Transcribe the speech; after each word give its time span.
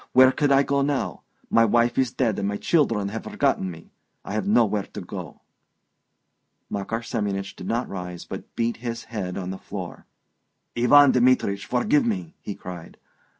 Where 0.13 0.31
could 0.31 0.51
I 0.51 0.63
go 0.63 0.81
to 0.81 0.87
now?... 0.87 1.21
My 1.51 1.63
wife 1.63 1.95
is 1.95 2.11
dead, 2.11 2.39
and 2.39 2.47
my 2.47 2.57
children 2.57 3.09
have 3.09 3.25
forgotten 3.25 3.69
me. 3.69 3.91
I 4.25 4.33
have 4.33 4.47
nowhere 4.47 4.87
to 4.95 5.01
go..." 5.01 5.41
Makar 6.71 7.03
Semyonich 7.03 7.55
did 7.55 7.67
not 7.67 7.87
rise, 7.87 8.25
but 8.25 8.55
beat 8.55 8.77
his 8.77 9.03
head 9.03 9.37
on 9.37 9.51
the 9.51 9.59
floor. 9.59 10.07
"Ivan 10.75 11.11
Dmitrich, 11.11 11.67
forgive 11.67 12.03
me!" 12.03 12.33
he 12.41 12.55
cried. 12.55 12.97